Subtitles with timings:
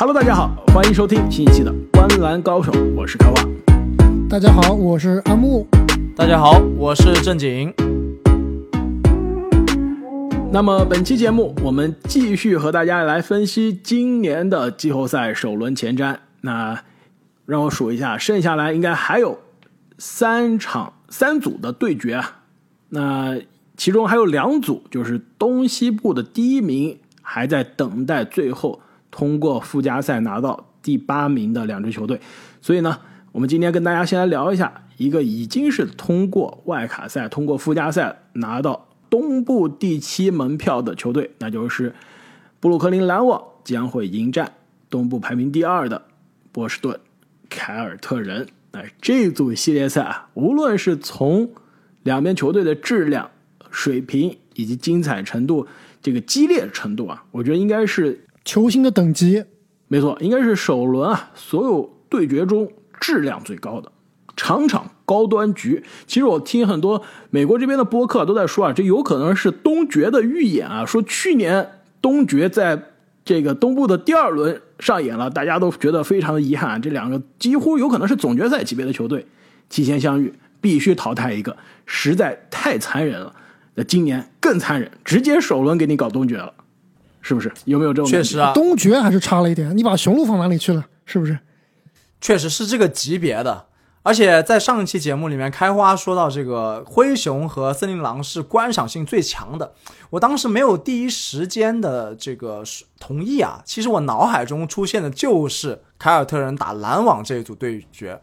[0.00, 3.34] Hello，大家好，欢迎收听新一期的《观篮高手》，我是开花。
[4.30, 5.68] 大家好，我是阿木。
[6.16, 7.70] 大家好，我是正经。
[10.50, 16.16] 那么本期节目，我们继续和大家来分析今年的季后赛首轮前瞻。
[16.40, 16.82] 那
[17.44, 19.38] 让我数一下，剩下来应该还有
[19.98, 22.38] 三场三组的对决啊。
[22.88, 23.38] 那
[23.76, 28.80] 其中还有两组，就是东西部的第一名还在等待最后
[29.10, 32.20] 通过附加赛拿到第八名的两支球队。
[32.60, 32.98] 所以呢，
[33.32, 38.86] 我们今天跟大家先来聊一下一个已经是通过外卡赛、通过附加赛拿到。
[39.10, 41.92] 东部第七门票的球队，那就是
[42.60, 44.52] 布鲁克林篮网将会迎战
[44.88, 46.00] 东部排名第二的
[46.52, 46.96] 波士顿
[47.48, 48.46] 凯尔特人。
[48.70, 51.50] 那这组系列赛啊，无论是从
[52.04, 53.28] 两边球队的质量、
[53.72, 55.66] 水平以及精彩程度，
[56.00, 59.44] 这个激烈程度啊，我觉得应该是球星的等级。
[59.88, 63.90] 没错，应该是首轮啊所有对决中质量最高的。
[64.36, 70.86] 场场高端局，其实我听很多美国这边的播客都在说啊，这有可能是东决的预演啊。
[70.86, 71.68] 说去年
[72.00, 72.80] 东决在
[73.24, 79.26] 这个东部的第二轮上演了，大家都觉得非常的遗憾，这两个几乎有可能是总决赛级别的球队
[79.68, 83.34] 提前相遇，必须淘汰一个，实在太残忍了。
[83.74, 86.54] 那今年更残忍，直接首轮给你搞东决了，
[87.20, 87.52] 是不是？
[87.64, 88.10] 有没有这种？
[88.10, 89.76] 确实啊，东决还是差了一点。
[89.76, 90.86] 你把雄鹿放哪里去了？
[91.04, 91.38] 是不是？
[92.20, 93.66] 确实是这个级别的。
[94.02, 99.74] 而且在上一期节目里面，开花说到这个灰熊和森林狼是观赏性最强的，
[100.08, 102.62] 我当时没有第一时间的这个
[102.98, 103.60] 同意啊。
[103.66, 108.18] 其实我脑海中出现的就是凯尔特人打篮网这一组对决，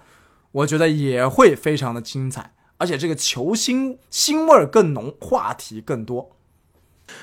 [0.52, 6.32] 我觉得也会非常的精彩，而且这个球星腥味更浓，话题更多。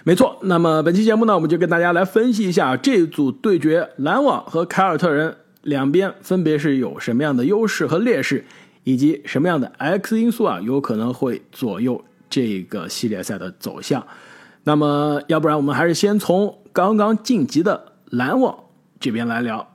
[0.05, 5.37] 没错，那么本期节目呢，我们就跟大家来分析一下这组对决，篮网和凯尔特人。
[5.63, 8.45] 两边分别是有什么样的优势和劣势，
[8.83, 14.07] 以及什么样的 X 因素啊，有可能会左右这个系列赛的走向。
[14.65, 18.55] 那么，要不然我们还是先从刚刚晋级的篮网
[19.01, 19.67] 这边来聊。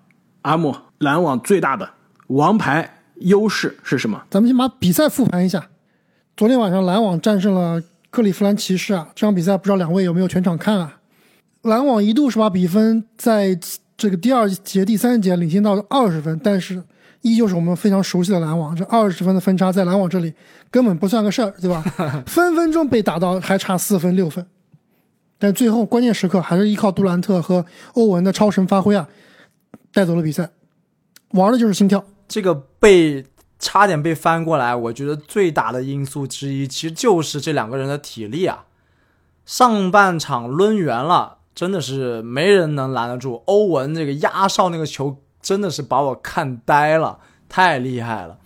[0.43, 1.89] 阿木，篮网最大的
[2.27, 4.21] 王牌优势是什么？
[4.29, 5.69] 咱们先把比赛复盘一下。
[6.37, 10.99] 昨天晚上篮网战胜了克利夫兰骑士啊，这场比赛不知道两位有没有全场看啊？
[11.63, 13.59] 篮网一度是把比分在。
[14.01, 16.81] 这个第二节、第三节领先到二十分，但是
[17.19, 18.73] 依旧是我们非常熟悉的篮网。
[18.73, 20.33] 这二十分的分差在篮网这里
[20.71, 21.81] 根本不算个事儿，对吧？
[22.25, 24.47] 分分钟被打到还差四分、六分，
[25.37, 29.09] 但最后关键时刻还是依靠杜兰特和欧文的超神发挥啊，
[29.91, 30.49] 带走了比赛。
[31.31, 32.01] 玩的就是心跳。
[32.29, 33.25] 这个被
[33.59, 38.65] 差点被翻过来，我觉得最大的因素之一其实就是这两个人的体力啊，
[39.45, 41.35] 上半场抡圆了。
[41.55, 47.19] 真的是没人能拦得住欧文这个压哨那个球，真的是把我看呆了，
[47.49, 48.37] 太厉害了。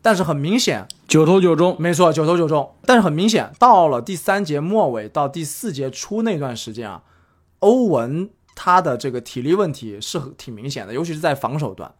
[0.00, 2.74] 但是很明显，九投九中，没错，九投九中。
[2.86, 7.02] 但是很明显，到了第三节末尾到第四节初那段时间啊，
[7.58, 11.92] 欧文他的这个体力问题是挺明显的，尤其是在防守端。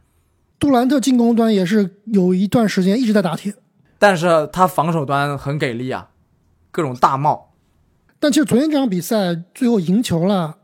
[0.62, 3.52] 杜兰特进攻端也是有一段时间一直在打铁，
[3.98, 6.10] 但是他防守端很给力啊，
[6.70, 7.52] 各种大帽。
[8.20, 10.58] 但其实昨天这场比赛最后赢球了。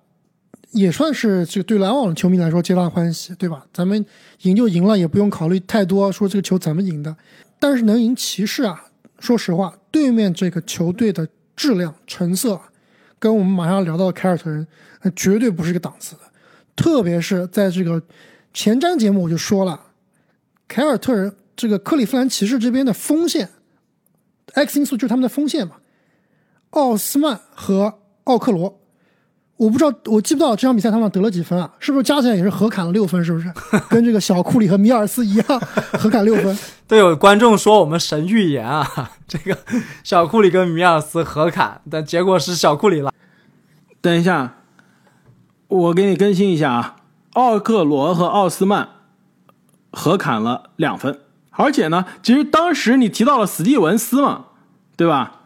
[0.73, 3.65] 也算是这个对篮网的球迷来说皆大欢喜，对吧？
[3.73, 4.05] 咱们
[4.43, 7.17] 赢就赢了，也不用考虑太多，说这个球怎么赢的。
[7.59, 8.85] 但是能赢骑士啊，
[9.19, 11.27] 说实话，对面这个球队的
[11.57, 12.61] 质量、成色，
[13.19, 14.65] 跟我们马上要聊到的凯尔特人，
[15.01, 16.21] 那绝对不是一个档次的。
[16.77, 18.01] 特别是在这个
[18.53, 19.81] 前瞻节目我就说了，
[20.69, 23.49] 凯尔特人这个克利夫兰骑士这边的锋线
[24.53, 25.77] ，X 因素就是他们的锋线嘛，
[26.71, 28.79] 奥斯曼和奥克罗。
[29.57, 31.75] 我不知道，我记不到这场比赛他们得了几分啊？
[31.81, 33.25] 是不是加起来也是合砍了六分？
[33.25, 33.53] 是不是
[33.89, 35.45] 跟这个小库里和米尔斯一样
[35.99, 36.57] 合砍六分？
[36.87, 39.59] 都有观众说我们神预言啊，这个
[40.05, 43.13] 小库里跟米尔斯合砍，但结果是小库里了。
[44.01, 44.59] 等一下，
[45.67, 46.97] 我给你更新一下啊，
[47.33, 48.89] 奥克罗和奥斯曼
[49.93, 51.19] 合砍了两分，
[51.51, 54.47] 而且呢，其实当时你提到了史蒂文斯嘛，
[54.97, 55.43] 对吧？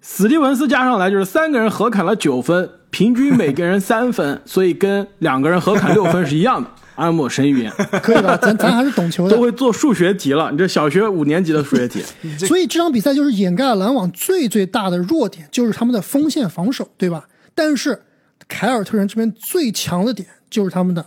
[0.00, 2.70] 史蒂文斯加上来就是三个人合砍了九分。
[2.90, 6.68] 平均每个人三分， 所以跟两个人合砍六分是一样的。
[6.96, 7.72] 阿莫神语言
[8.02, 8.36] 可以吧？
[8.36, 10.52] 咱咱还是懂球的，都会做数学题了。
[10.52, 12.04] 你这小学五年级的数学题。
[12.46, 17.24] 所以这场比赛就是掩盖了篮网最最大的弱点，就是他们的锋线防守，对吧？
[17.54, 18.02] 但是
[18.46, 21.06] 凯尔特人这边最强的点就是他们的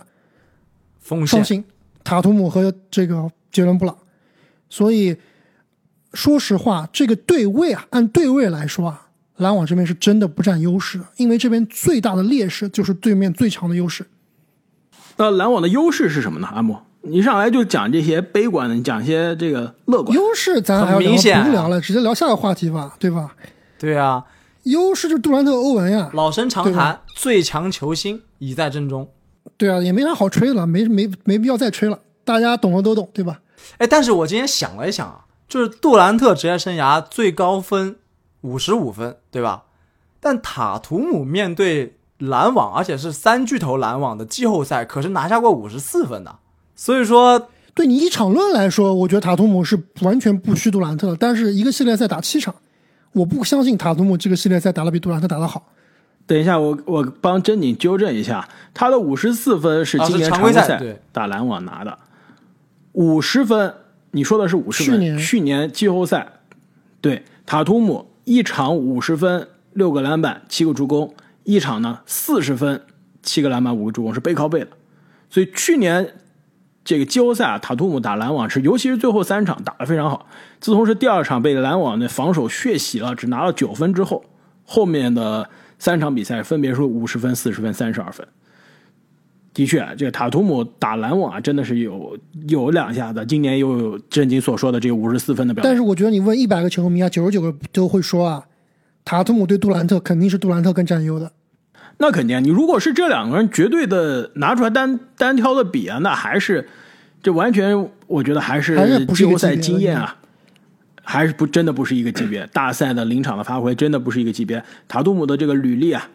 [0.98, 1.64] 锋线，
[2.06, 3.96] 塔图姆和这个杰伦布朗。
[4.70, 5.16] 所以
[6.14, 9.02] 说实话，这个对位啊，按对位来说啊。
[9.38, 14.06] 篮网这边是真的不占优势，因为这边最大的劣势就是对面最强的优势。
[15.18, 16.48] 那篮网的优势是什么呢？
[16.50, 20.16] 阿木，你上来就讲这些悲观的，你讲些这个乐观。
[20.16, 23.34] 优势咱还要明显啊不聊了，直接聊下个话题吧，对吧？
[23.78, 24.24] 对啊，
[24.62, 29.06] 优势就是杜兰特、欧文呀，老生常谈，最强球星已在阵中。
[29.56, 33.40] 对啊，也没啥好吹的了，没没没必要再吹了，大家懂的都懂，对吧？
[33.78, 37.96] 哎，但是我今天想了一想啊，就是杜兰特职业生涯最高分
[38.42, 39.64] 五十五分，对吧？
[40.20, 46.36] 但塔图姆面对篮网，而且是三巨头篮网的季后赛，可是拿下过五十四分的。
[46.74, 52.54] 所以说，对你一场论来说，我觉得塔图姆是完全不虚杜兰特的，但是一个系列赛打七场，
[53.12, 55.68] 我不相信塔图姆这个系列赛打得比杜兰特打得好。
[56.26, 60.80] 等一下，我我帮珍妮纠正一下，他的五十四分是今年常规规赛
[61.12, 61.96] 打篮网拿的，
[62.92, 63.72] 五十分，
[64.10, 66.40] 你说的是五十分，去年去年季后赛，
[67.00, 71.14] 对塔图姆一场五十分，六个篮板，七个助攻，
[71.44, 72.82] 一场呢四十分，
[73.22, 74.68] 七个篮板，五个助攻是背靠背的，
[75.30, 76.14] 所以去年
[76.84, 80.26] 这个季后赛啊，塔图姆打篮网是，尤其是最后三场打得非常好。
[80.58, 84.24] 自从是第二场被篮网的防守血洗了，只拿了九分之后，
[84.64, 88.26] 后面的三场比赛分别是五十分、四十分、三十二分。
[89.52, 92.18] 的确，这个塔图姆打篮网啊，真的是有
[92.48, 93.24] 有两下子。
[93.26, 95.70] 今年又有正经所说的这个五十四分的表现。
[95.70, 98.44] 但是我觉得你问一百个球迷啊，九十九个都会说啊，
[99.02, 101.32] 塔图姆对杜兰特肯定是杜兰特更占优的。
[101.96, 106.68] 那肯定，你如果是这两个人绝对的拿出来单单挑的比啊，那还是
[107.22, 110.18] 这完全，我觉得还是季后赛经验啊，
[111.08, 112.44] 还是不真的不是一个级别。
[112.52, 114.62] 大赛的临场的发挥真的不是一个级别。
[114.88, 116.08] 塔图姆的这个履历啊，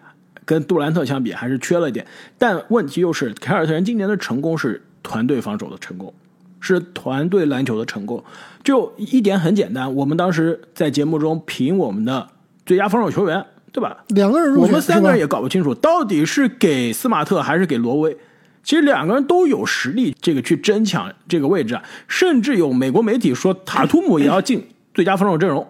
[0.44, 2.06] 跟杜兰特相比还是缺了一点。
[2.38, 6.14] 但问题又是凯尔特人今年的成功是团队防守的成功，
[6.60, 8.22] 是团队篮球的成功。
[8.64, 12.28] 就一点很简单，我们当时在节目中评我们的
[12.66, 14.04] 最佳防守球员，对吧？
[14.10, 18.16] 两个人入选我们三个人也搞不清楚，到底是给斯马特还是给罗威。
[18.64, 25.68] 其实两个人都有实力，这个去争抢这个位置啊，甚至有美国媒体说塔图姆也要进最佳防守阵容。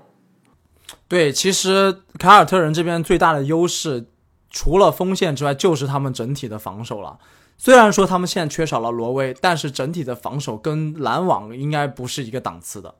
[1.08, 4.06] 对，其实凯尔特人这边最大的优势，
[4.50, 7.18] 除了锋线之外，就是他们整体的防守了。
[7.58, 12.96] 虽然说他们现在缺少了罗威，但是整体的防守跟篮网应该不是一个档次的。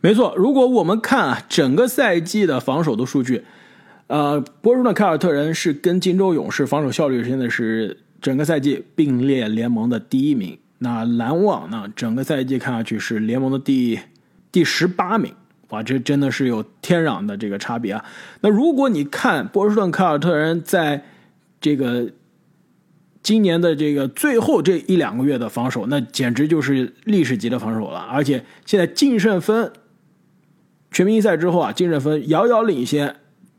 [0.00, 3.44] 没错，如果我们看啊整个赛季的防守的数据，
[4.08, 10.58] 呃，波士顿凯尔特人是跟金州勇士防守效率现在是整个赛季并列联盟的第一名。
[10.78, 14.00] 那篮网呢，整个赛季看下去是联盟的第
[14.50, 15.34] 第十八名。
[15.70, 18.04] 哇，这真的是有天壤的这个差别啊！
[18.40, 21.04] 那如果你看波士顿凯尔特人在
[21.60, 22.10] 这个
[23.22, 28.00] 今年的这个最后这一两个月的防守，那简直就是历史级的防守了。
[28.00, 29.72] 而且现在净胜分
[30.90, 33.16] 全明星赛之后啊，净胜分遥遥领先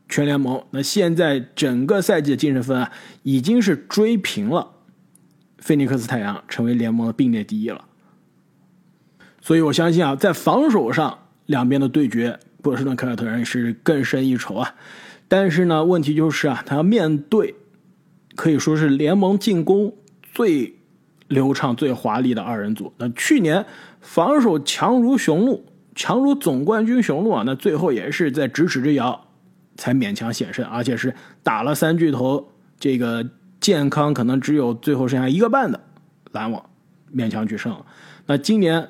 [0.08, 0.62] 全联盟。
[0.72, 2.92] 那现在整个赛季的净胜分啊，
[3.22, 4.72] 已经是追平了
[5.58, 7.86] 菲尼克斯太阳，成为联盟的并列第一了。
[9.40, 11.21] 所以我相信啊，在防守上
[11.52, 14.74] 两边的对决，波士顿凯尔特人是更胜一筹啊。
[15.28, 17.54] 但是呢，问题就是啊，他要面对
[18.34, 19.94] 可以说是联盟进攻
[20.32, 20.74] 最
[21.28, 22.92] 流畅、最华丽的二人组。
[22.96, 23.64] 那去年
[24.00, 25.64] 防守强如雄鹿，
[25.94, 29.28] 强如总冠军雄鹿啊，那最后也是在咫尺之遥
[29.76, 33.26] 才勉强险胜，而且是打了三巨头，这个
[33.60, 35.78] 健康可能只有最后剩下一个半的
[36.32, 36.64] 篮网
[37.14, 37.74] 勉强取胜。
[38.26, 38.88] 那今年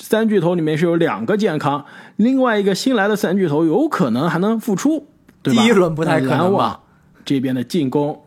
[0.00, 1.84] 三巨头里面是有两个健康，
[2.16, 5.06] 另外一个新来的三巨头有可能还能复出，
[5.42, 5.62] 对吧？
[5.62, 6.80] 第一轮不太可能吧
[7.24, 8.22] 这边的进攻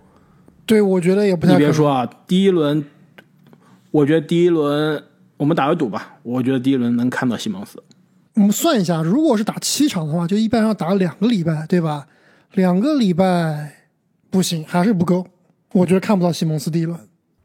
[0.66, 1.68] 对，我觉得也不太你可能。
[1.70, 2.86] 别说啊，第一轮，
[3.90, 5.04] 我觉得第一轮
[5.38, 7.82] 我们打个赌吧，我觉得第一轮能看到西蒙斯。
[8.36, 12.06] 我们算一下，如果是打七场的话，就一般要打两个礼拜，对吧？
[12.54, 13.88] 两个礼拜
[14.30, 15.26] 不行，还是不够。
[15.74, 16.98] 我觉得看不到西蒙斯第一轮。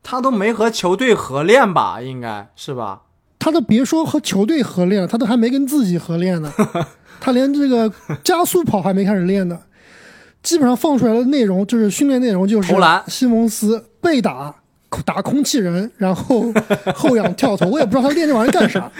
[0.02, 2.00] 他都没和球队合练吧？
[2.00, 3.02] 应该是吧？
[3.46, 6.52] 他都别说和球队合练了，他都还没跟自己合练呢。
[7.20, 7.88] 他连这个
[8.24, 9.56] 加速跑还没开始练呢。
[10.42, 14.52] 基本上放出来的内容就是训练内容，就是投篮西蒙斯被打
[15.04, 16.52] 打空气人，然后
[16.92, 17.68] 后仰跳投。
[17.68, 18.90] 我也不知道他练这玩意儿干啥。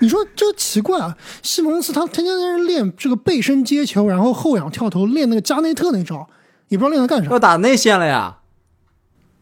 [0.00, 1.16] 你说这奇怪啊？
[1.40, 6.26] 西蒙斯他天天在那练这个背身接球，然后后仰跳投，练那个加内特那招，
[6.66, 8.38] 也不知道练他干啥要，打内线了呀？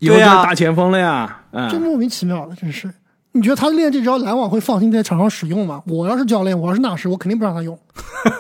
[0.00, 2.92] 以后就是对啊大前锋了呀，嗯，这莫名其妙的，真是。
[3.32, 5.82] 你觉得他练这招篮网会放心在场上使用吗？
[5.86, 7.78] 我要是教练，我要是纳什，我肯定不让他用。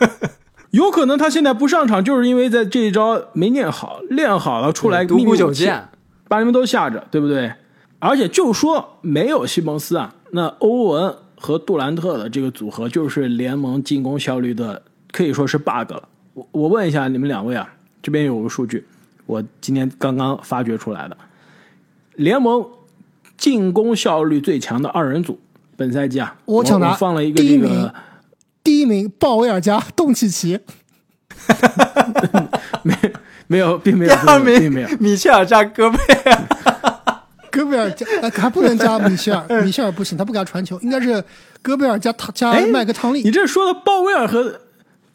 [0.70, 5.88] 有可能他现在不上场，就是因为在这一招没练好，练好了出来独孤九剑，
[6.28, 7.52] 把你们都吓着，对不对？
[7.98, 14.80] 而且就说没有西蒙斯啊，那欧文和杜兰特的这个组合就是联盟进攻效率的
[15.12, 16.08] 可以说是 bug 了。
[16.34, 17.68] 我我问一下你们两位啊，
[18.00, 18.86] 这边有个数据，
[19.26, 21.16] 我今天刚刚发掘出来的，
[22.14, 22.64] 联盟
[23.40, 25.40] 进攻效率最强的二人组。
[25.76, 27.94] 本赛季啊，我我抢答放了一个第一名这个
[28.62, 30.58] 第一名鲍威尔加东契奇，
[32.84, 32.94] 没
[33.46, 34.88] 没有，并没有第二名并没有。
[34.98, 35.96] 米切尔加戈贝
[36.30, 36.38] 尔，
[37.50, 41.24] 戈贝尔加呃还不能加米歇尔， 米歇尔不行，他不给他传球，应该是
[41.62, 43.30] 戈贝尔加汤加哎麦克汤利你。
[43.30, 44.60] 这说的鲍威尔和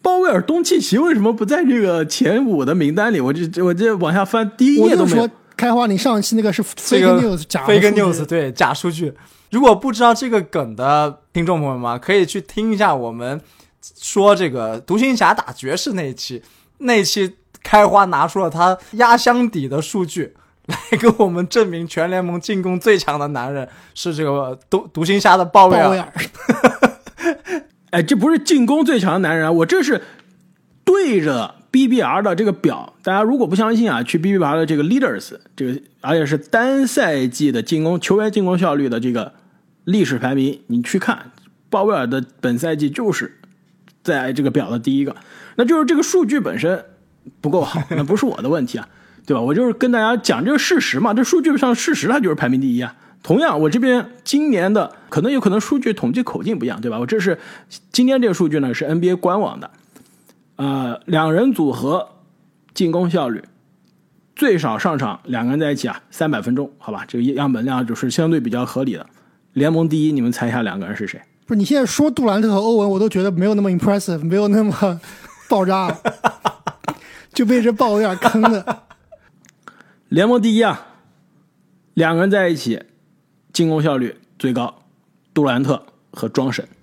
[0.02, 3.22] 鲍威尔、东契奇为什么不在这个前五的名单里？
[3.22, 5.30] 我这我这往下翻，第一我就说页都没有。
[5.56, 9.14] 开花，你上一期那个是这 fake news 假的 fake news 对假数据。
[9.52, 13.40] 如果不知道这个梗的听众朋友们，可以去听一下我们
[14.00, 16.44] 说这个独行侠打爵士那一期，
[16.80, 20.36] 那一期开花拿出了他压箱底的数据。
[20.68, 26.12] 来跟我们证明全联盟进攻最强的男人是这个独独行侠的鲍威尔。
[27.92, 30.02] 哎，这不是进攻最强的男人啊，我这是
[30.84, 32.94] 对着 BBR 的这个表。
[33.04, 39.34] 大家如果不相信啊，去 BBR 的这个 Leaders 这个，而且是单赛季的进攻球员进攻效率的这个
[39.84, 41.32] 历史排名，你去看
[41.70, 43.40] 鲍威尔的本赛季就是
[44.02, 45.14] 在这个表的第一个，
[45.58, 46.86] 那就是这个数据本身
[47.42, 48.88] 不够好，那不是我的问题啊，
[49.26, 49.42] 对吧？
[49.42, 52.96] 我就是跟大家讲这个事实嘛，这数据上事实它就是排名第一啊。
[53.22, 57.00] 同样，我这边今年的可能有可能数据统计口径不一样，对吧？
[57.00, 57.38] 我这是
[57.92, 59.70] 今天这个数据呢是 NBA 官网的，
[60.58, 62.08] 呃，两人组合
[62.74, 63.44] 进攻效率
[64.36, 67.06] 最少上场两个人在一起啊三百分钟，好吧？
[67.08, 69.06] 这个样本量就是相对比较合理的。
[69.54, 71.22] 联盟第一，你们猜一下两个人是谁？
[71.46, 75.00] 不是你现在说杜兰特和欧文，我都觉得没有那么 impressive，没有那么
[75.48, 75.98] 爆炸了，
[77.34, 78.84] 就被这爆有点坑的。
[80.10, 80.88] 联盟第一啊，
[81.94, 82.82] 两个人在一起，
[83.54, 84.74] 进攻效率最高，
[85.34, 86.68] 杜兰特和庄神。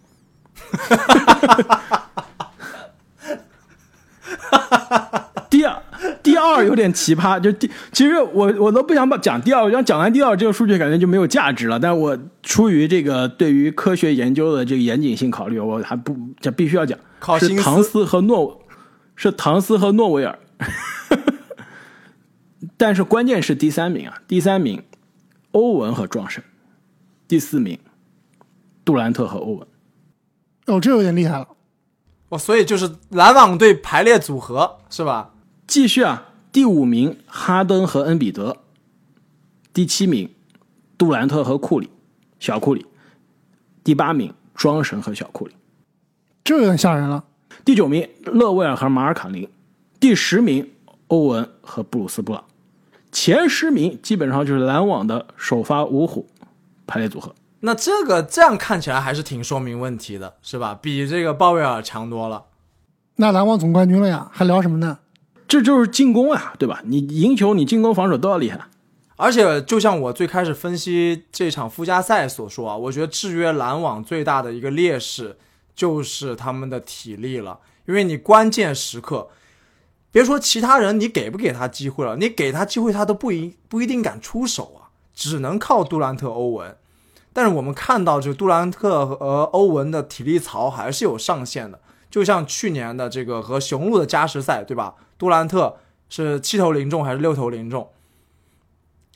[5.50, 5.82] 第二，
[6.22, 11.78] 第二有点奇葩，就第其实我我都不想把讲第二，我想讲完第二这个数据感觉就没有价值了。
[11.78, 18.62] 但我出于这个对于科学研究的这个严谨性考虑，我还不这必须要讲，考是唐斯和诺，
[19.14, 20.38] 是唐斯和诺维尔。
[22.78, 24.82] 但是关键是第三名啊，第三名
[25.50, 26.42] 欧文和壮神，
[27.28, 27.78] 第四名
[28.84, 29.66] 杜兰特和欧文。
[30.66, 31.48] 哦，这有点厉害了。
[32.32, 35.34] 哦，所以就是篮网队排列组合是吧？
[35.66, 38.56] 继续啊，第五名哈登和恩比德，
[39.74, 40.30] 第七名
[40.96, 41.90] 杜兰特和库里，
[42.40, 42.86] 小库里，
[43.84, 45.54] 第八名庄神和小库里，
[46.42, 47.22] 这有点吓人了。
[47.66, 49.46] 第九名勒维尔和马尔卡宁，
[50.00, 50.70] 第十名
[51.08, 52.42] 欧文和布鲁斯布朗，
[53.12, 56.26] 前十名基本上就是篮网的首发五虎
[56.86, 57.34] 排列组合。
[57.64, 60.76] 那这个这样看起来还是挺说明问题的，是吧？
[60.80, 62.46] 比这个鲍威尔强多了。
[63.16, 64.98] 那篮网总冠军了呀，还聊什么呢？
[65.46, 66.80] 这就是进攻啊，对吧？
[66.84, 68.60] 你赢球，你进攻防守都要厉害。
[69.16, 75.38] 而且，就像我最开始分析这场附加赛所说啊，我觉得制约篮网最大的一个劣势
[75.76, 77.60] 就是他们的体力了。
[77.86, 79.28] 因为你关键时刻，
[80.10, 86.76] 别说其他人，你给不给他机会了，你给他机会，他都不一不一定敢出手啊，只能靠杜兰特、欧文。
[87.32, 91.80] 但是我们看到，这个杜兰特和欧文的体力槽还是有上限的。
[92.10, 94.96] 就像去年的这个和雄鹿的加时赛，对吧？
[95.16, 95.78] 杜兰特
[96.10, 97.90] 是七投零中还是六投零中？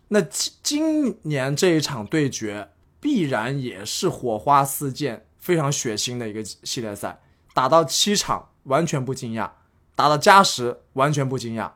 [0.08, 2.70] 那今今年这一场对决
[3.00, 7.20] 必然也是火花四溅、非常血腥的一个系列赛。
[7.52, 9.50] 打到七场完全不惊讶，
[9.94, 11.72] 打到加时完全不惊讶。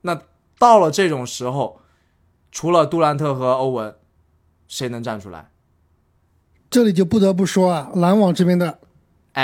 [0.00, 0.22] 那
[0.58, 1.80] 到了这种时候，
[2.50, 3.96] 除了杜兰特和欧文，
[4.66, 5.50] 谁能站出来
[6.70, 8.78] 这里就不得不说啊，篮网这边的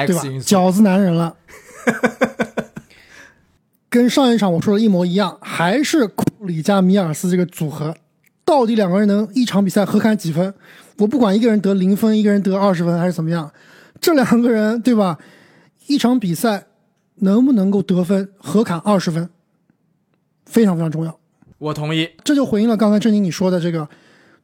[0.07, 1.37] 对吧饺子男人了，
[3.89, 7.95] 跟上一场我说的一模一样，还是库里加米尔斯这个组合，
[8.45, 10.55] 到底两个人能一场比赛合砍几分？
[10.99, 13.53] 我不管一个人得零分，一个人得二十分还是怎么样，
[14.01, 15.19] 这两个人对吧？
[15.87, 16.67] 一场比赛
[17.17, 19.29] 能不能够得分合砍二十分，
[20.47, 21.19] 非常非常重要。
[21.59, 22.11] 我同意。
[22.23, 23.89] 这就回应了刚才正经你说的这个，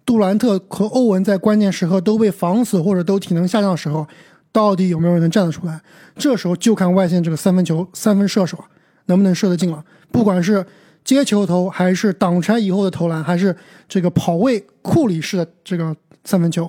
[0.05, 4.07] 杜兰特和欧文在关键时刻都被防死或者都体能下降的时候，
[4.53, 5.81] 到底有没有人能站得出来？
[6.17, 8.59] 这时候就看外线这个三分球三分射手
[9.07, 9.85] 能不能射得进了。
[10.11, 10.67] 不管是
[11.05, 13.57] 接球投，还是挡拆以后的投篮，还是
[13.89, 16.65] 这个跑位库里式的这个三分球，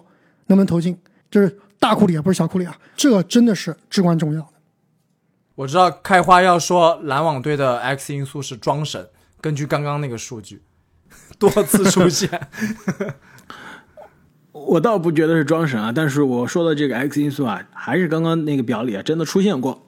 [0.48, 0.98] 能不能投进？
[1.30, 4.48] 就是大库里啊，不是小库里啊，这真的是至关重要的。
[5.56, 9.08] 我知道开花要说篮网队的 X 因素是装神，
[9.42, 10.62] 根据刚刚那个数据，
[11.40, 12.30] 多次出现。
[14.52, 19.88] 我倒不觉得是装神啊，但是我说的这个 X 因素啊，还是刚刚那个表里啊真的出现过。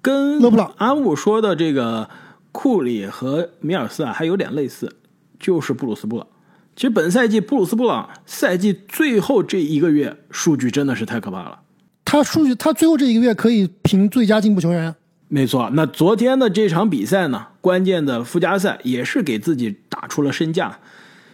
[0.00, 2.08] 跟勒布朗阿姆说的这个
[2.50, 4.96] 库里和米尔斯啊还有点类似，
[5.38, 6.26] 就是布鲁斯布朗。
[6.74, 11.60] 其实本赛季布鲁斯布朗赛季最后这一个月数据真的是太可怕了。
[12.04, 14.94] 他数据，他最后这一个月可以评最佳进步球员。
[15.28, 20.78] 没错，那昨天的这场比赛呢，关键的附加赛也是给自己打出了身价。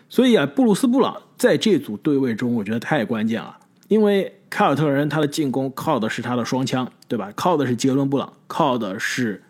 [0.09, 3.57] 所以啊，布鲁斯布朗在这组对位中，我觉得太关键了。
[3.87, 7.33] 因为凯尔特人他的进攻靠的是他的双枪，对吧？
[7.37, 9.43] 靠的是杰伦布朗，靠的是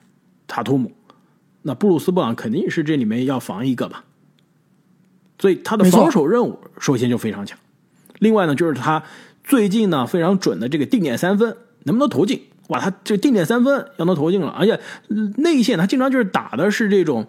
[0.47, 0.93] 塔图姆。
[1.63, 4.05] 那布鲁斯布朗肯定是这里面要防一个吧。
[5.39, 7.59] 所以他的防守任务首先就非常强，
[8.19, 9.03] 另外呢，就是他
[9.43, 12.43] 最近呢非常准的这个定点三分能不能投进？
[12.69, 14.81] 哇，他这定点三分要能投进了，而且
[15.37, 17.27] 内线他经常就是打的是这种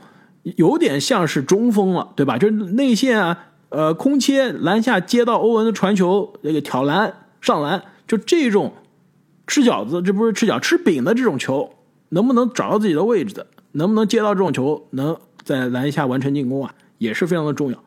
[0.58, 2.38] 有点像是中锋了，对吧？
[2.38, 3.38] 就是内线啊，
[3.70, 8.74] 呃，空切篮下接到欧文的传球，那个挑篮上篮，就这种
[9.48, 11.70] 吃饺子，这不是吃饺吃饼的这种球，
[12.10, 13.46] 能不能找到自己的位置的？
[13.74, 17.78] 能不能接到这种球，能在篮下完成进攻啊，也是非常的重要。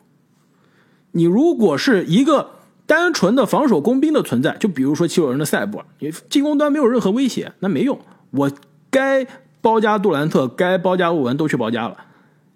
[1.13, 2.51] 你如果是一个
[2.89, 8.01] 单纯的防守工兵的存在，就比如说七六人的赛博，你进攻端没有任何威胁，那没用。
[8.31, 8.51] 我
[8.91, 9.27] 该
[9.61, 11.99] 包夹杜兰特，该包夹欧文都去包夹了。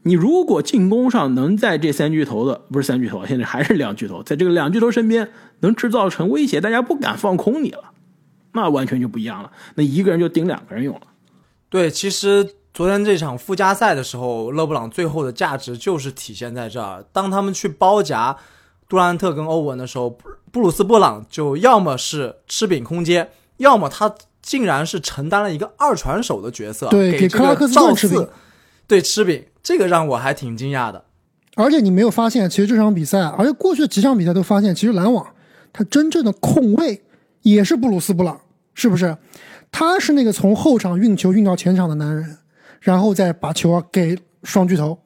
[0.05, 5.29] 你如果进攻上能在这三巨头的不是三巨头，现在还是两巨头，在这个两巨头身边
[5.61, 7.93] 能制造成威胁，大家不敢放空你了，
[8.53, 9.53] 那完全就不一样了。
[9.75, 11.03] 那一个人就顶两个人用了。
[11.69, 12.55] 对，其实。
[12.75, 17.05] 昨天这场附加赛的时候，勒布朗最后的价值就是体现在这儿。
[17.12, 18.35] 当他们去包夹
[18.92, 20.11] 杜兰特跟欧文的时候，
[20.50, 28.28] 布鲁斯布朗就要么是吃饼空间，要么他竟然是承担了一个二传手的角色，对，给克拉克斯吃饼，
[28.87, 31.02] 对吃饼，这个让我还挺惊讶的。
[31.54, 35.26] 而且你没有发现，其实这场比赛，而且过去的几场比赛都发现，其实篮网
[35.72, 37.02] 他真正的控卫
[37.40, 38.38] 也是布鲁斯布朗，
[38.75, 39.16] 是不是？
[39.70, 42.37] 他是那个从后场运球运到前场的男人。
[42.82, 44.98] 然后再把球给双巨头，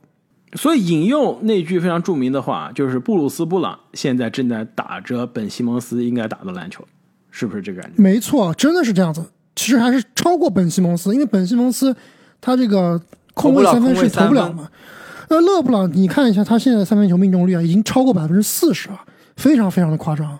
[0.54, 6.84] 所以引用那句非常著名的话，就是布鲁斯布朗现在正在打着本西蒙斯应该打的篮球，
[7.30, 8.02] 是不是这个感觉？
[8.02, 9.24] 没错，真的是这样子。
[9.54, 11.94] 其实还是超过本西蒙斯，因为本西蒙斯
[12.40, 13.00] 他这个
[13.34, 14.68] 控卫三分是投不了嘛。
[15.28, 19.00] 那勒布朗，你看一下他现在的三分球命中率啊，已经超过百分之四十了，
[19.36, 20.38] 非常非常的夸张。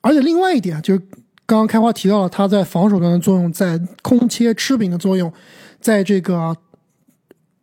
[0.00, 1.00] 而且另外一点就是，
[1.46, 5.32] 刚刚开花提到了他在防守端的作用，在空切吃饼的作用。
[5.80, 6.54] 在这个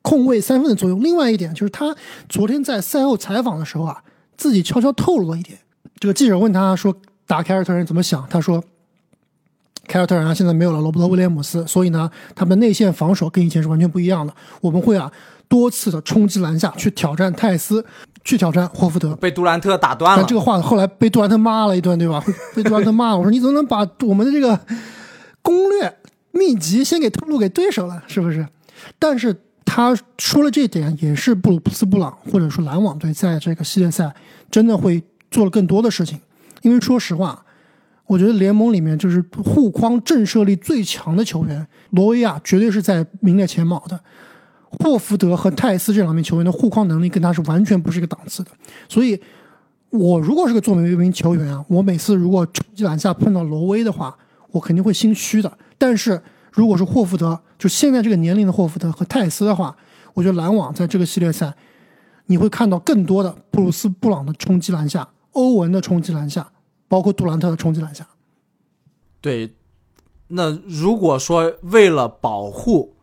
[0.06, 1.96] 控卫三分的作用，另外一点就是他
[2.30, 4.04] 昨天在赛后采访的时候啊，
[4.38, 5.58] 自己悄悄透露了一点。
[6.00, 8.64] 这个记者问他说：“打凯尔特人怎么想？”他说
[9.90, 14.32] ：“凯尔特人啊，现在没有了罗伯特威廉姆斯，所以呢，他们的内线防守跟以前是完全不一样的。
[14.62, 15.12] 我们会啊
[15.48, 17.84] 多次的冲击篮下去挑战泰斯，
[18.24, 20.24] 去挑战霍福德。”被杜兰特打断了。
[20.26, 22.24] 这个话后来被杜兰特骂了一顿，对吧？
[22.56, 24.60] 被杜兰特骂，我说你怎么能把我们的这个
[25.42, 25.98] 攻略？
[26.32, 28.46] 秘籍先给透露给对手了，是不是？
[29.00, 29.34] 但是
[29.76, 34.10] 他说了这点，也是布鲁斯布朗或者说篮网队在这个系列赛
[34.50, 36.18] 真的会做了更多的事情。
[36.62, 37.44] 因为说实话，
[38.06, 44.00] 我觉得联盟里面就是护框震慑力最强的球员，罗威亚绝对是在名列前茅的。
[44.70, 48.52] 霍福德和泰斯这两名球员的护框能力跟他是完全不是一个档次的。
[48.88, 49.20] 所以，
[49.90, 54.18] 我如果是个做为一名球员啊，我每次如果冲击篮下碰到罗威的话，
[54.52, 55.58] 我肯定会心虚的。
[55.78, 56.22] 但是，
[56.56, 59.76] 如果是霍福德，就现在这个年龄的霍福德和泰斯的话，
[60.14, 61.54] 我觉得篮网在这个系列赛，
[62.28, 66.54] 你会看到更多的布鲁斯布朗的冲击篮下，欧文的冲击篮下，
[66.88, 68.08] 包括杜兰特的冲击篮下。
[69.20, 69.54] 对，
[70.30, 72.96] 那如果说为了保护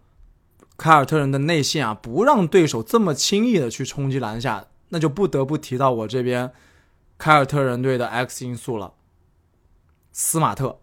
[0.79, 6.51] 凯尔特人的内线啊，不让对手这么轻易的去冲击篮下，那就不得不提到我这边
[7.19, 8.95] 凯尔特人队的 X 因素了，
[10.11, 10.79] 斯马特。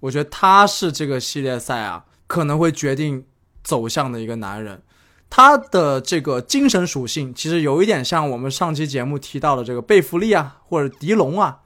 [0.00, 3.24] 我觉得他是这个系列赛啊可能会决定
[3.64, 4.82] 走向的一个男人，
[5.30, 11.60] 他的这个精神属性其实有一点像我们上期节目提到的这个贝弗利啊或者迪龙啊，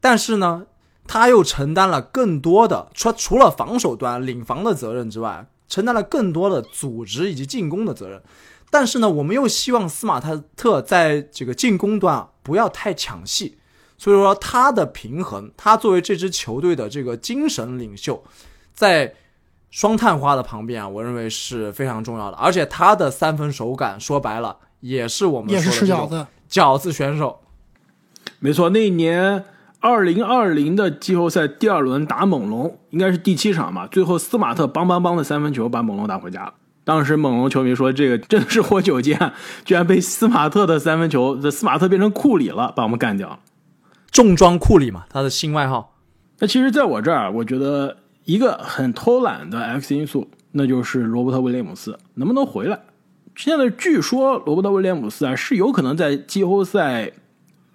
[0.00, 0.66] 但是呢，
[1.06, 8.22] 他又承担了更多的除除了防守端领防的责任之外，承担了更多的组织以及进攻的责任。
[8.70, 13.58] 但是呢，我们又希望斯马特特在这个进攻端啊不要太抢戏。
[14.02, 18.20] 所以说他的平衡，他作为这支球队的这个精神领袖，
[18.74, 19.14] 在
[19.70, 22.36] 双探花的旁边啊，我认为是非常重要的。
[22.36, 27.38] 而且他的三分手感，说白了也是我们也是吃饺子饺子选手。
[28.40, 29.44] 没错，那一年
[29.78, 33.86] 二零二零的季后赛第二轮打猛龙，应该是第七场吧。
[33.86, 36.54] 最后斯马特邦邦邦的三分球把猛龙打回家了。
[36.82, 39.32] 当时猛龙球迷说：“这个真的是活久见，
[39.64, 43.38] 居然被斯马特的三分球，这斯马特变成库里了，把我们干掉了。”
[44.12, 45.96] 重装库里嘛，他的新外号。
[46.38, 52.78] 那其实，在我这儿，我觉得一个很偷懒的 X 因素，那就是罗伯特威廉姆斯能不能回来。
[53.34, 57.10] 现在据说罗伯特威廉姆斯啊是有可能在季后赛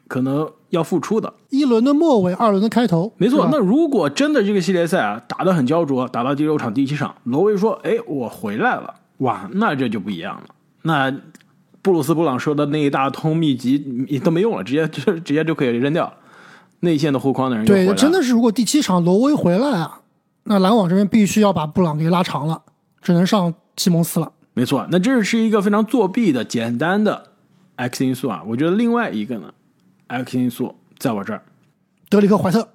[0.07, 1.33] 可能要复出的。
[1.49, 10.43] 一轮的末尾，二轮的开头，没错，那如果真的这个系列赛啊打得很焦灼，打到第六场、第七场，罗威说：“哎，我回来了。”哇，那这就不一样了。
[10.83, 11.11] 那
[11.81, 16.13] 布鲁斯布朗说的那一大通秘籍你都没用了，直接就直接就可以扔掉了。
[16.81, 20.01] 内线的护框的人对，了真的是如果第七场罗威回来啊，
[20.43, 22.61] 那篮网这边必须要把布朗给拉长了，
[23.01, 24.31] 只能上西蒙斯了。
[24.53, 27.31] 没错，那这是一个非常作弊的简单的
[27.75, 28.43] X 因素啊。
[28.47, 29.53] 我觉得另外一个呢
[30.07, 31.41] ，X 因素在我这儿，
[32.09, 32.67] 德里克怀特，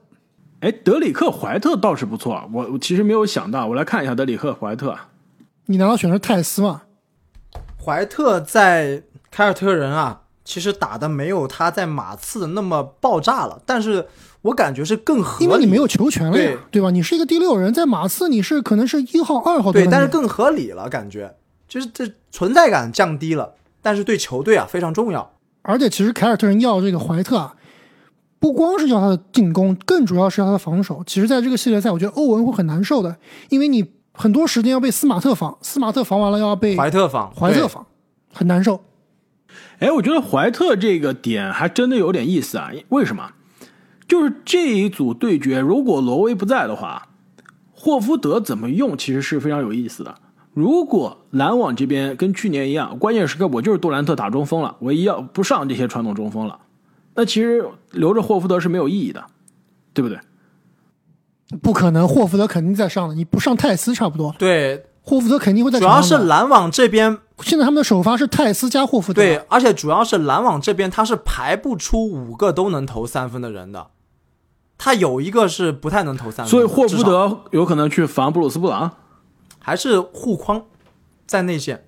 [0.60, 2.44] 哎，德里克怀特倒是不错啊。
[2.52, 5.08] 我我其实没有想到，我来看一下德里克怀特啊。
[5.66, 6.82] 你难道选的是泰斯吗？
[7.84, 14.06] 怀特在凯尔特人啊，其实打的没有他在马刺的那么爆炸了，但是
[14.42, 16.90] 我感觉是更合理，因为你没有球权了呀，对对吧？
[16.90, 21.36] 你是一个第六人，在马刺你是可能是一号、二号对，能但是更合理了，感觉
[21.68, 25.32] 就是这存在感降低了，但是对球队啊非常重要。
[25.62, 27.54] 而且其实凯尔特人要这个怀特啊，
[28.40, 31.04] 不光是要他的进攻，更主要是要他的防守。
[31.06, 33.16] 其实，在这个系列赛，我觉得欧文会很难受的，
[33.48, 37.86] 因为你很多时间要被斯马特防，斯马特防完了要被怀特防，怀特防，
[38.34, 38.80] 很难受。
[39.78, 42.70] 哎，我觉得怀特这个点还真的有点意思啊。
[42.88, 43.32] 为什么？
[44.08, 47.08] 就是这一组对决，如果罗威不在的话，
[47.72, 50.14] 霍福德怎么用其实是非常有意思的。
[50.52, 56.58] 如果篮网这边跟去年一样，关键时刻我就是杜兰特打中锋了，我一要不上这些传统中锋了，
[57.14, 59.24] 那其实留着霍福德是没有意义的，
[59.94, 60.18] 对不对？
[61.62, 66.16] 不可能，霍福德肯定在上的，你不上泰斯差不多，对，霍福德肯定会在主要是。
[66.16, 73.88] 篮网这边现在他们的首发是泰斯加霍福德，对，而且主要是篮网这边他是排不出五个都能投三分的人的，
[74.78, 78.92] 他有一个是不太能投三分，所以霍福德有可能去防布鲁斯布朗。
[79.64, 80.64] 还是护框
[81.24, 81.84] 在内线。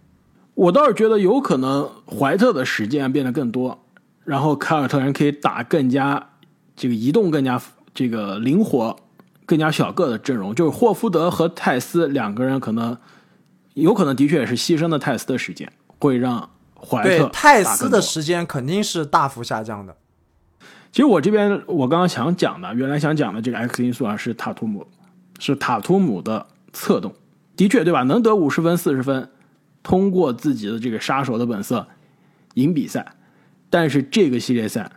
[0.55, 3.85] 我倒是觉得有可能怀特的时间变得更多，
[4.23, 6.31] 然后凯尔特人可以打更加
[6.77, 7.61] 这个移动更加
[7.93, 8.95] 这个灵活、
[9.47, 10.55] 更加小个的阵容。
[10.55, 12.97] 就是霍福德和泰斯两个人可能
[13.75, 19.97] 有可能的确也是牺牲了泰斯的时间，会让怀对特泰斯的时间肯定是大幅下降的。
[20.93, 24.87] 其实我这边我刚刚想讲的，原来想讲的这个 X 因素啊，是塔图姆，
[25.41, 27.13] 是塔图姆的策动，
[27.57, 28.05] 的确对吧？
[28.05, 29.29] 能得五十分、四十分，
[29.83, 31.89] 通过自己的这个杀手的本色
[32.55, 33.15] 赢比赛。
[33.71, 34.89] 但是这个系列赛，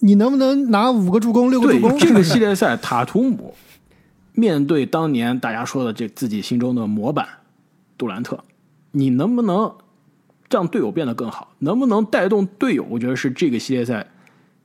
[0.00, 1.96] 你能不能拿五个助攻、六个助攻？
[1.96, 3.54] 这个系列赛，塔图姆
[4.36, 7.26] 面对当年大家说的这自己心中的模板
[7.96, 8.38] 杜兰特，
[8.92, 9.74] 你能不能
[10.50, 11.54] 让队友变得更好？
[11.58, 12.86] 能不能带动队友？
[12.90, 14.06] 我觉得是这个系列赛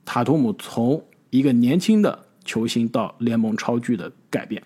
[0.04, 4.62] 塔图姆从一个年轻的球星到联盟超巨的改变。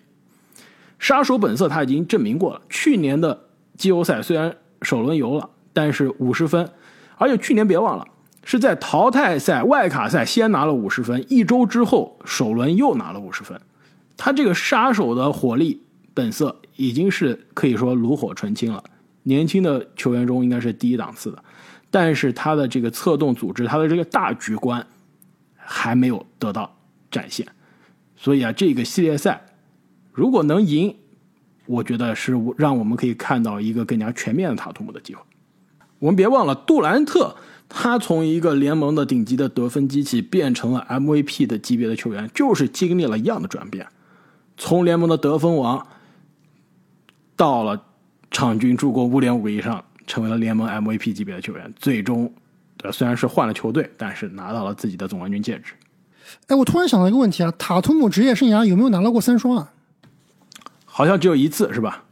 [0.99, 2.61] 杀手本色他已经证明过了。
[2.69, 3.45] 去年的
[3.77, 6.69] 季后赛虽然首轮游了，但是五十分，
[7.15, 8.05] 而且去年别忘了
[8.43, 13.57] 是在淘汰赛外卡赛先拿了五十分，一周之后首轮又拿了五十分。
[14.17, 15.81] 他这个杀手的火力
[16.13, 18.83] 本色已经是可以说炉火纯青了，
[19.23, 21.43] 年轻的球员中应该是第一档次的。
[21.89, 24.85] 但是他的这个策动组织，他的这个大局观
[25.55, 26.75] 还没有得到
[27.09, 27.47] 展现。
[28.17, 29.45] 所以啊，这个系列赛
[30.11, 30.95] 如果能赢，
[31.65, 35.21] 我觉得是让我们可以看到一个更加全面的塔图姆的机会。
[35.99, 37.35] 我们别忘了，杜兰特
[37.69, 43.87] 他从一个联盟的顶级的得分机器变成了 MVP 的级别的球员，就是经历了一样的转变，
[44.57, 45.87] 从联盟的得分王
[47.35, 47.81] 到了
[48.31, 51.71] 场均助攻五点五个以上，成为了联盟 MVP 级别的球员。
[51.77, 52.33] 最终，
[52.83, 55.73] 呃，虽然是换了球队，但是拿到了自己的总冠军戒指。
[56.47, 59.71] 哎，我突然想到一个问题啊，塔图姆职业生涯有没有拿到过三双啊？
[60.85, 62.03] 好像只有一次，是吧？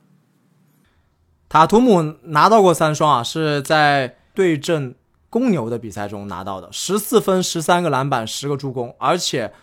[1.50, 4.94] 塔图姆拿到过三双啊，是在对阵
[5.30, 9.54] 公牛的比赛中拿到的，十四分、十三个篮板、十个助攻，而且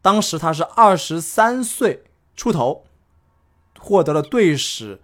[0.00, 2.04] 当时他是二十三岁
[2.40, 2.84] 出头，
[3.78, 4.98] 获得了队史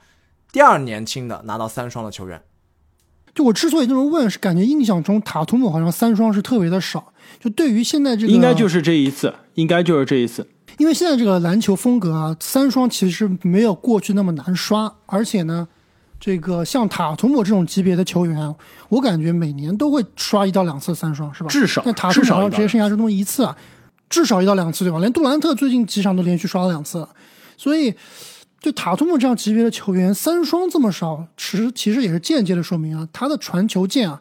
[0.50, 2.42] 第二年轻的拿到三双的球员。
[3.34, 7.12] 就我之所以这么问，是感觉印象中塔图姆好像三双是特别的少。
[7.38, 10.48] 就对于现在这个，应该就是这一次，应该就是这一次。
[10.78, 15.68] 因为现在这个篮球风格啊，三双其实没有过去那么难刷，而且呢，
[16.18, 18.54] 这个像塔图姆这种级别的球员，
[18.88, 21.50] 我感觉每年都会刷一到两次三双，是吧？
[21.50, 23.54] 至少但塔图姆好像职业生涯么一次啊，
[24.08, 24.98] 至少一到两次，对吧？
[24.98, 27.08] 连杜兰特最近几场都连续刷了两次了，
[27.56, 27.94] 所以
[28.60, 34.20] 就塔图姆这样级别的球员，三双这么少，其实其实也是间接的说明啊，他的传球键啊，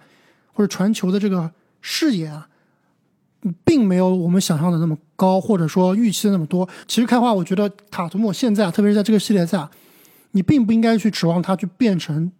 [0.53, 1.49] 或者传球的这个
[1.81, 2.47] 视野啊，
[3.63, 6.67] 并没有我们想象的那么高，或者说预期的那么多。
[6.87, 9.69] 其实开花，我觉得塔图姆现在，啊特别是在这个系列赛啊，
[10.31, 12.31] 你并不应该去指望他去变成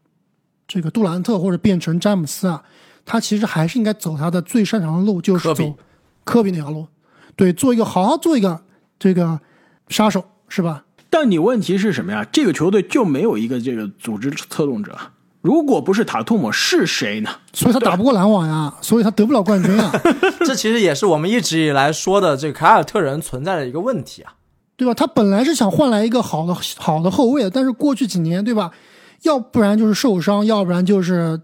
[0.67, 2.63] 这个杜兰特或者变成詹姆斯啊，
[3.05, 5.75] 他其实还是应该走他的最擅长的路，就是走
[6.23, 6.87] 科比那条路，
[7.35, 8.61] 对，做一个好好做一个
[8.97, 9.39] 这个
[9.89, 10.83] 杀手，是吧？
[11.09, 12.25] 但你问题是什么呀？
[12.31, 14.97] 这个球队就没有一个这个组织策动者。
[15.41, 17.29] 如果不是塔图姆，是谁呢？
[17.53, 19.91] 所以他打不过篮网呀，所以他得不了冠军啊，
[20.45, 24.33] 这其实也是我们一直以来说的这个凯尔特人存在的一个问题啊。
[24.77, 24.93] 对吧？
[24.93, 28.71] 他本来是想换来一个好的好的后卫，但是过去几年，对吧？
[29.21, 31.39] 要不然就是受伤，要不然就是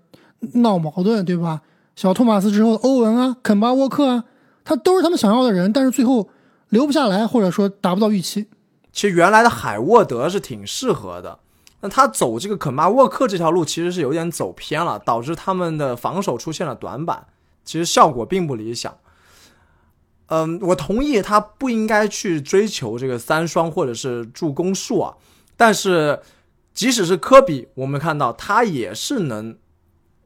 [0.55, 1.61] 闹矛盾，对吧？
[1.95, 4.25] 小托马斯之后，欧文啊，肯巴沃克啊，
[4.63, 6.29] 他都是他们想要的人，但是最后
[6.69, 8.47] 留不下来，或者说达不到预期。
[8.91, 11.39] 其实原来的海沃德是挺适合的，
[11.79, 17.27] 那他走这个肯巴沃克这条路其实是有点走偏了，导致他们的防守出现了短板，
[17.63, 18.95] 其实效果并不理想。
[20.27, 25.15] 嗯，我同意他不应该去追求这个三双或者是助攻数啊，
[25.57, 26.21] 但是
[26.73, 29.57] 即使是科比，我们看到他也是能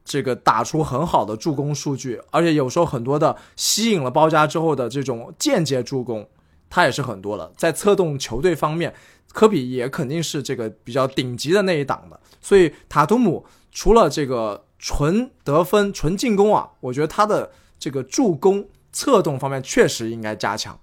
[0.06, 6.26] 这个打出很好的助攻数据，而且有时候很多的吸引了包夹之后的这种间接助攻，
[6.70, 7.52] 他也是很多的。
[7.58, 8.94] 在策动球队方面，
[9.34, 12.18] 科比也肯定是这个比较顶级的那一档的。
[12.40, 18.66] 所以塔图姆除了这个纯得分、纯进攻啊，我觉得他的这个助攻。
[18.92, 20.80] 策动方面确实应该加强，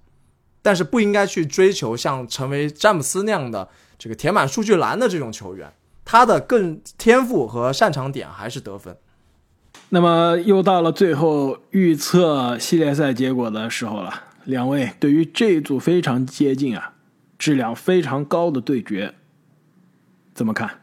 [0.62, 5.74] 但是不应该去追求像成为詹姆斯那样的这个填满数据栏的这种球员。
[6.06, 8.96] 他的更天赋和擅长点还是得分。
[9.94, 14.12] 那么又到了最后预测系列赛结果的时候了，
[14.44, 16.94] 两位对于这一组非常接近啊、
[17.38, 19.14] 质量非常高的对决
[20.34, 20.80] 怎么看？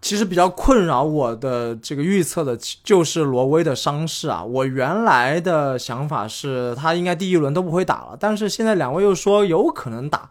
[0.00, 4.44] 其实比较困扰我的这个预测的就是罗威的伤势啊。
[4.44, 10.30] 我原来的想法是他应该第一轮都不会打了，但是现在两位又说有可能打。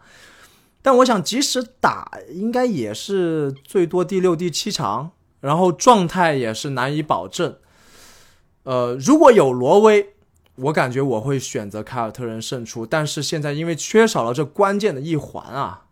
[0.80, 7.56] 但我想即使打，应该也是最多第六、第七场，然后状态也是难以保证。
[8.64, 10.14] 呃，如果有挪威，
[10.56, 12.84] 我感觉我会选择凯尔特人胜出。
[12.86, 15.86] 但是现在因为缺少了这关键的一环啊。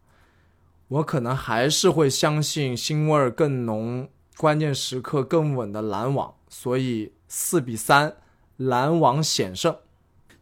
[0.88, 8.14] 我可能还是会相信腥味儿更浓、关键时刻更稳的篮网，所以四比三，
[8.56, 9.76] 篮网险胜。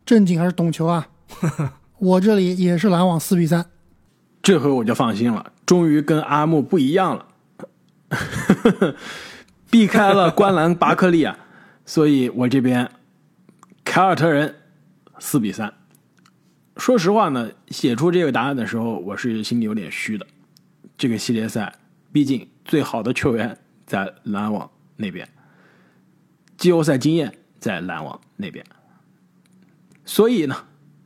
[0.06, 1.08] 正经还是懂球啊？
[2.00, 3.66] 我这里也是篮网四比三。
[4.42, 7.26] 这回我就放心了，终于跟阿木不一样了，
[9.68, 11.38] 避开了观澜巴克利啊，
[11.88, 12.86] 所以我这边
[13.82, 14.54] 凯尔特人
[15.18, 15.72] 四比三。
[16.76, 20.26] 说实话呢，写出这个答案的时候，我是心里有点虚的。
[20.98, 21.74] 这个系列赛，
[22.12, 25.26] 毕竟最好的球员在篮网那边，
[26.58, 28.62] 季后赛经验在篮网那边，
[30.04, 30.54] 所以呢，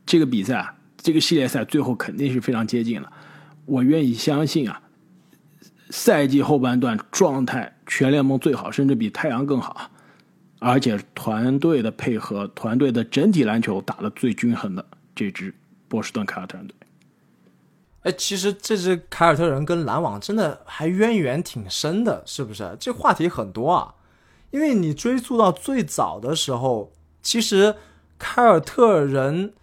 [0.05, 3.09] 这个比赛啊，这个系列赛最后肯定是非常接近了。
[3.63, 4.81] 我愿意相信啊，
[5.91, 9.89] 赛季后半段状态全联盟最好，甚至比太阳更好，
[10.63, 15.53] 而且团队的配合、团队的整体篮球打得最均衡的这支
[15.89, 16.75] 波士顿凯尔特人队。
[18.03, 22.77] 哎，其实这支凯尔特人跟篮网真的还渊源挺深的，是不是？
[22.79, 23.95] 这话题很多啊，
[24.51, 27.75] 因为你追溯到最早的时候，其实
[28.17, 29.53] 凯尔特人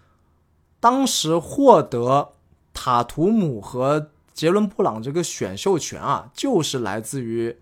[0.81, 2.33] 当时获得
[2.75, 7.57] 塔图姆和杰伦布朗这个选秀权啊，就是来自于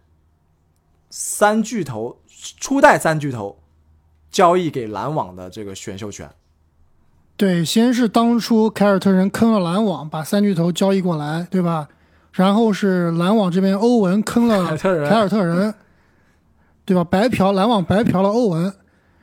[1.10, 2.20] 三巨头
[2.58, 3.58] 初代三巨头
[4.30, 6.30] 交易给篮网的这个选秀权。
[7.36, 11.88] 对，先是当初凯尔特人坑了篮网，把三巨头交易过来，对吧？
[12.32, 15.74] 然后是篮网这边欧文坑了凯尔特人，
[16.84, 17.02] 对吧？
[17.04, 18.72] 白嫖篮网白嫖了欧文，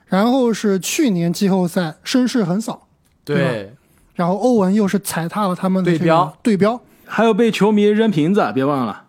[0.05, 2.87] 然后是去年季后赛声势很扫，
[3.23, 3.77] 对吧？
[4.15, 9.05] 然后欧文又是踩踏了他们的对标，对标，还有被球迷扔瓶子，别忘了。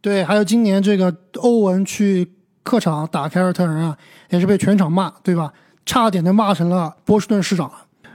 [0.00, 2.32] 对，还有今年这个欧文去
[2.64, 3.96] 客场打凯尔特人啊，
[4.30, 5.52] 也是被全场骂，对吧？
[5.86, 7.70] 差点就骂成了波士顿市长。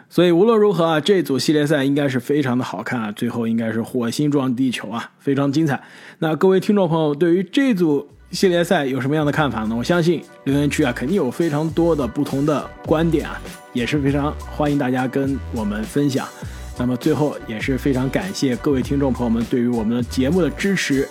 [0.10, 5.80] 所以无论如何啊，这组系列赛应该是非常的好看啊，最后应该是火星撞地球啊，非常精彩。
[6.18, 9.76] 那各位听众朋友，对于这组系列赛有什么样的看法呢？
[9.76, 13.40] 我相信留言区啊，肯定有非常多的不同的观点啊，
[13.72, 16.28] 也是非常欢迎大家跟我们分享。
[16.76, 21.08] 那么最后也是非常感谢各位听众朋友们对于我们的节目的支持，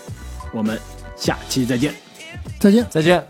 [0.53, 0.77] 我们
[1.15, 1.95] 下期再见，
[2.59, 2.87] 再见。
[2.91, 3.23] 再见。